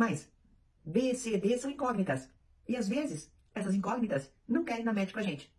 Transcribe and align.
Mas 0.00 0.32
B, 0.82 1.14
C, 1.14 1.36
D 1.36 1.58
são 1.58 1.70
incógnitas. 1.70 2.26
E 2.66 2.74
às 2.74 2.88
vezes, 2.88 3.30
essas 3.54 3.74
incógnitas 3.74 4.32
não 4.48 4.64
querem 4.64 4.82
dar 4.82 4.94
match 4.94 5.12
com 5.12 5.18
a 5.18 5.22
gente. 5.22 5.54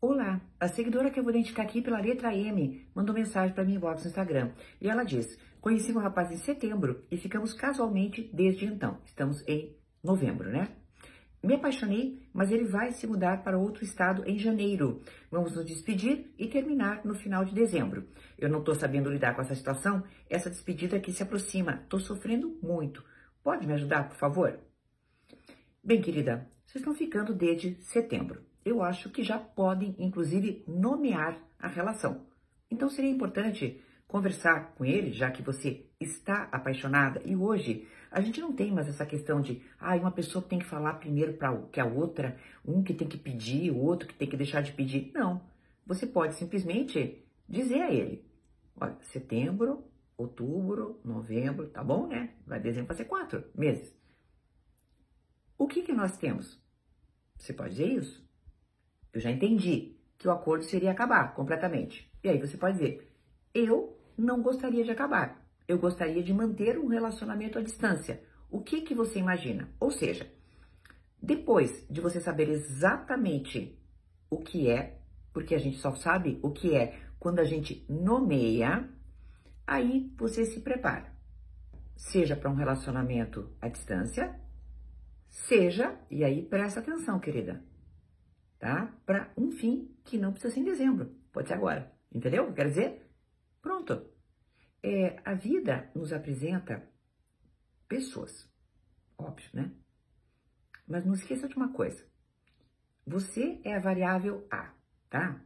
Olá, 0.00 0.40
a 0.58 0.68
seguidora 0.68 1.10
que 1.10 1.20
eu 1.20 1.22
vou 1.22 1.32
identificar 1.32 1.64
aqui 1.64 1.82
pela 1.82 2.00
letra 2.00 2.34
M 2.34 2.88
mandou 2.94 3.14
mensagem 3.14 3.54
para 3.54 3.62
mim 3.62 3.74
inbox 3.74 4.04
no 4.04 4.08
Instagram. 4.08 4.52
E 4.80 4.88
ela 4.88 5.04
diz: 5.04 5.38
Conheci 5.60 5.92
um 5.92 5.98
rapaz 5.98 6.32
em 6.32 6.38
setembro 6.38 7.04
e 7.10 7.18
ficamos 7.18 7.52
casualmente 7.52 8.22
desde 8.32 8.64
então. 8.64 9.02
Estamos 9.04 9.46
em 9.46 9.76
novembro, 10.02 10.48
né? 10.48 10.70
Me 11.42 11.56
apaixonei, 11.56 12.26
mas 12.32 12.50
ele 12.50 12.64
vai 12.64 12.92
se 12.92 13.06
mudar 13.06 13.42
para 13.42 13.58
outro 13.58 13.84
estado 13.84 14.24
em 14.26 14.38
janeiro. 14.38 15.02
Vamos 15.30 15.54
nos 15.54 15.66
despedir 15.66 16.32
e 16.38 16.48
terminar 16.48 17.04
no 17.04 17.14
final 17.14 17.44
de 17.44 17.54
dezembro. 17.54 18.08
Eu 18.38 18.48
não 18.48 18.60
estou 18.60 18.74
sabendo 18.74 19.10
lidar 19.10 19.34
com 19.34 19.42
essa 19.42 19.54
situação, 19.54 20.02
essa 20.30 20.48
despedida 20.48 20.98
que 20.98 21.12
se 21.12 21.22
aproxima. 21.22 21.82
Estou 21.84 22.00
sofrendo 22.00 22.58
muito. 22.62 23.04
Pode 23.46 23.64
me 23.64 23.74
ajudar, 23.74 24.08
por 24.08 24.16
favor? 24.16 24.58
Bem, 25.80 26.02
querida, 26.02 26.50
vocês 26.66 26.82
estão 26.82 26.92
ficando 26.96 27.32
desde 27.32 27.76
setembro. 27.80 28.44
Eu 28.64 28.82
acho 28.82 29.08
que 29.08 29.22
já 29.22 29.38
podem, 29.38 29.94
inclusive, 30.00 30.64
nomear 30.66 31.38
a 31.56 31.68
relação. 31.68 32.26
Então 32.68 32.90
seria 32.90 33.08
importante 33.08 33.80
conversar 34.08 34.74
com 34.74 34.84
ele, 34.84 35.12
já 35.12 35.30
que 35.30 35.42
você 35.42 35.86
está 36.00 36.48
apaixonada. 36.50 37.22
E 37.24 37.36
hoje 37.36 37.86
a 38.10 38.20
gente 38.20 38.40
não 38.40 38.52
tem 38.52 38.72
mais 38.72 38.88
essa 38.88 39.06
questão 39.06 39.40
de, 39.40 39.62
ah, 39.78 39.94
uma 39.94 40.10
pessoa 40.10 40.44
tem 40.44 40.58
que 40.58 40.64
falar 40.64 40.94
primeiro 40.94 41.34
para 41.34 41.56
que 41.70 41.78
a 41.78 41.86
outra, 41.86 42.36
um 42.64 42.82
que 42.82 42.94
tem 42.94 43.06
que 43.06 43.16
pedir, 43.16 43.70
o 43.70 43.78
outro 43.78 44.08
que 44.08 44.14
tem 44.14 44.28
que 44.28 44.36
deixar 44.36 44.60
de 44.60 44.72
pedir. 44.72 45.12
Não. 45.14 45.40
Você 45.86 46.04
pode 46.04 46.34
simplesmente 46.34 47.24
dizer 47.48 47.82
a 47.82 47.92
ele: 47.92 48.24
olha, 48.80 48.98
setembro, 49.02 49.84
outubro, 50.16 51.00
novembro, 51.04 51.68
tá 51.68 51.84
bom, 51.84 52.06
né? 52.06 52.34
Vai 52.46 52.60
dezembro 52.60 52.88
vai 52.88 52.96
ser 52.96 53.04
quatro 53.04 53.44
meses. 53.54 53.94
O 55.58 55.66
que 55.66 55.82
que 55.82 55.92
nós 55.92 56.16
temos? 56.16 56.60
Você 57.36 57.52
pode 57.52 57.70
dizer 57.70 57.88
isso? 57.88 58.26
Eu 59.12 59.20
já 59.20 59.30
entendi 59.30 59.96
que 60.18 60.28
o 60.28 60.30
acordo 60.30 60.64
seria 60.64 60.90
acabar 60.90 61.34
completamente. 61.34 62.10
E 62.22 62.28
aí 62.28 62.38
você 62.38 62.56
pode 62.56 62.78
dizer: 62.78 63.12
eu 63.54 63.98
não 64.16 64.42
gostaria 64.42 64.84
de 64.84 64.90
acabar. 64.90 65.44
Eu 65.68 65.78
gostaria 65.78 66.22
de 66.22 66.32
manter 66.32 66.78
um 66.78 66.86
relacionamento 66.86 67.58
à 67.58 67.62
distância. 67.62 68.22
O 68.50 68.60
que 68.60 68.82
que 68.82 68.94
você 68.94 69.18
imagina? 69.18 69.68
Ou 69.80 69.90
seja, 69.90 70.30
depois 71.20 71.86
de 71.90 72.00
você 72.00 72.20
saber 72.20 72.48
exatamente 72.48 73.78
o 74.30 74.38
que 74.38 74.70
é, 74.70 75.00
porque 75.32 75.54
a 75.54 75.58
gente 75.58 75.78
só 75.78 75.94
sabe 75.94 76.38
o 76.42 76.50
que 76.50 76.74
é 76.74 77.00
quando 77.18 77.40
a 77.40 77.44
gente 77.44 77.84
nomeia, 77.88 78.88
aí 79.66 80.12
você 80.16 80.44
se 80.44 80.60
prepara. 80.60 81.12
Seja 81.96 82.36
para 82.36 82.50
um 82.50 82.54
relacionamento 82.54 83.50
à 83.60 83.68
distância, 83.68 84.38
seja, 85.28 85.98
e 86.10 86.24
aí 86.24 86.42
presta 86.42 86.80
atenção, 86.80 87.18
querida, 87.18 87.62
tá? 88.58 88.92
Para 89.04 89.32
um 89.36 89.50
fim 89.50 89.94
que 90.04 90.18
não 90.18 90.32
precisa 90.32 90.54
ser 90.54 90.60
em 90.60 90.64
dezembro, 90.64 91.14
pode 91.32 91.48
ser 91.48 91.54
agora, 91.54 91.90
entendeu? 92.12 92.52
Quer 92.52 92.68
dizer, 92.68 93.06
Pronto. 93.66 94.06
É, 94.80 95.20
a 95.24 95.34
vida 95.34 95.90
nos 95.92 96.12
apresenta 96.12 96.88
pessoas, 97.88 98.48
óbvio, 99.18 99.50
né? 99.52 99.72
Mas 100.86 101.04
não 101.04 101.14
esqueça 101.14 101.48
de 101.48 101.56
uma 101.56 101.72
coisa: 101.72 102.06
você 103.04 103.60
é 103.64 103.74
a 103.74 103.80
variável 103.80 104.46
A, 104.48 104.72
tá? 105.10 105.44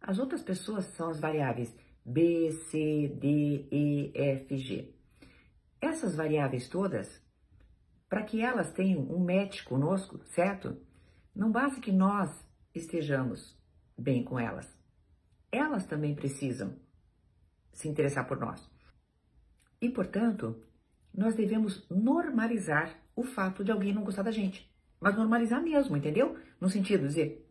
As 0.00 0.18
outras 0.18 0.42
pessoas 0.42 0.86
são 0.96 1.10
as 1.10 1.20
variáveis 1.20 1.76
B, 2.04 2.50
C, 2.52 3.08
D, 3.08 3.68
E, 3.70 4.12
F, 4.14 4.56
G. 4.56 4.94
Essas 5.80 6.14
variáveis 6.14 6.68
todas, 6.68 7.20
para 8.08 8.22
que 8.22 8.40
elas 8.40 8.72
tenham 8.72 9.02
um 9.02 9.18
match 9.18 9.64
conosco, 9.64 10.18
certo? 10.24 10.76
Não 11.34 11.50
basta 11.50 11.80
que 11.80 11.92
nós 11.92 12.30
estejamos 12.74 13.56
bem 13.96 14.24
com 14.24 14.38
elas. 14.38 14.76
Elas 15.50 15.86
também 15.86 16.14
precisam 16.14 16.76
se 17.72 17.88
interessar 17.88 18.26
por 18.26 18.38
nós. 18.38 18.70
E, 19.80 19.88
portanto, 19.88 20.62
nós 21.12 21.34
devemos 21.34 21.88
normalizar 21.90 22.96
o 23.14 23.22
fato 23.22 23.64
de 23.64 23.70
alguém 23.70 23.92
não 23.92 24.04
gostar 24.04 24.22
da 24.22 24.30
gente. 24.30 24.70
Mas 25.00 25.16
normalizar 25.16 25.62
mesmo, 25.62 25.96
entendeu? 25.96 26.38
No 26.60 26.70
sentido 26.70 27.00
de 27.00 27.08
dizer, 27.08 27.50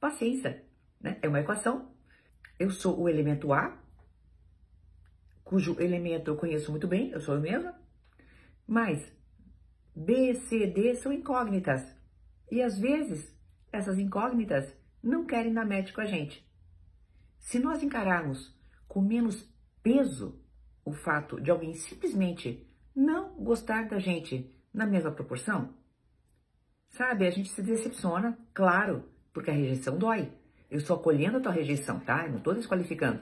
paciência, 0.00 0.64
né? 1.00 1.18
É 1.20 1.28
uma 1.28 1.40
equação. 1.40 1.92
Eu 2.58 2.70
sou 2.70 3.00
o 3.00 3.08
elemento 3.08 3.52
A, 3.52 3.78
cujo 5.44 5.80
elemento 5.80 6.30
eu 6.30 6.36
conheço 6.36 6.70
muito 6.70 6.86
bem, 6.86 7.10
eu 7.10 7.20
sou 7.20 7.34
eu 7.34 7.40
mesma, 7.40 7.78
mas 8.66 9.10
B, 9.94 10.34
C, 10.34 10.66
D 10.66 10.94
são 10.94 11.12
incógnitas. 11.12 11.82
E 12.50 12.62
às 12.62 12.78
vezes, 12.78 13.34
essas 13.72 13.98
incógnitas 13.98 14.74
não 15.02 15.24
querem 15.24 15.52
dar 15.52 15.66
match 15.66 15.92
com 15.92 16.00
a 16.00 16.06
gente. 16.06 16.46
Se 17.38 17.58
nós 17.58 17.82
encararmos 17.82 18.54
com 18.86 19.00
menos 19.00 19.48
peso 19.82 20.40
o 20.84 20.92
fato 20.92 21.40
de 21.40 21.50
alguém 21.50 21.74
simplesmente 21.74 22.66
não 22.94 23.34
gostar 23.36 23.88
da 23.88 23.98
gente 23.98 24.50
na 24.72 24.86
mesma 24.86 25.12
proporção? 25.12 25.74
Sabe, 26.90 27.26
a 27.26 27.30
gente 27.30 27.50
se 27.50 27.62
decepciona, 27.62 28.38
claro, 28.54 29.04
porque 29.32 29.50
a 29.50 29.54
rejeição 29.54 29.98
dói. 29.98 30.32
Eu 30.70 30.78
estou 30.78 30.96
acolhendo 30.96 31.38
a 31.38 31.40
tua 31.40 31.52
rejeição, 31.52 32.00
tá? 32.00 32.24
Eu 32.24 32.30
não 32.30 32.38
estou 32.38 32.54
desqualificando. 32.54 33.20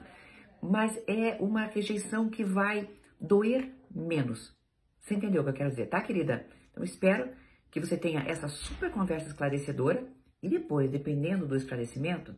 Mas 0.61 0.97
é 1.07 1.37
uma 1.39 1.65
rejeição 1.65 2.29
que 2.29 2.43
vai 2.43 2.89
doer 3.19 3.73
menos. 3.89 4.55
Você 4.99 5.15
entendeu 5.15 5.41
o 5.41 5.45
que 5.45 5.51
eu 5.51 5.55
quero 5.55 5.69
dizer, 5.69 5.87
tá, 5.87 6.01
querida? 6.01 6.45
Então, 6.71 6.83
espero 6.83 7.29
que 7.71 7.79
você 7.79 7.97
tenha 7.97 8.21
essa 8.21 8.47
super 8.47 8.91
conversa 8.91 9.27
esclarecedora 9.27 10.07
e 10.41 10.49
depois, 10.49 10.89
dependendo 10.89 11.47
do 11.47 11.55
esclarecimento, 11.55 12.35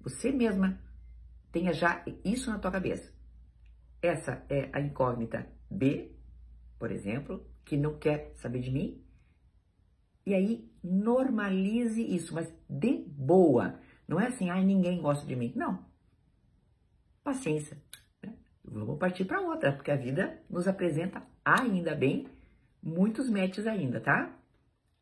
você 0.00 0.32
mesma 0.32 0.80
Tenha 1.56 1.72
já 1.72 2.04
isso 2.22 2.50
na 2.50 2.58
tua 2.58 2.70
cabeça. 2.70 3.10
Essa 4.02 4.44
é 4.50 4.68
a 4.74 4.78
incógnita 4.78 5.46
B, 5.70 6.14
por 6.78 6.90
exemplo, 6.90 7.46
que 7.64 7.78
não 7.78 7.98
quer 7.98 8.32
saber 8.34 8.60
de 8.60 8.70
mim. 8.70 9.02
E 10.26 10.34
aí 10.34 10.70
normalize 10.84 12.02
isso, 12.14 12.34
mas 12.34 12.52
de 12.68 13.06
boa. 13.08 13.80
Não 14.06 14.20
é 14.20 14.26
assim, 14.26 14.50
ai, 14.50 14.64
ninguém 14.64 15.00
gosta 15.00 15.26
de 15.26 15.34
mim. 15.34 15.52
Não. 15.56 15.84
Paciência. 17.24 17.82
Né? 18.22 18.34
Vamos 18.64 18.98
partir 18.98 19.24
para 19.24 19.40
outra, 19.40 19.72
porque 19.72 19.90
a 19.90 19.96
vida 19.96 20.40
nos 20.48 20.68
apresenta, 20.68 21.22
ainda 21.44 21.94
bem, 21.94 22.28
muitos 22.82 23.28
matches 23.28 23.66
ainda, 23.66 24.00
tá? 24.00 24.32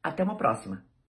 Até 0.03 0.23
uma 0.23 0.37
próxima. 0.37 0.85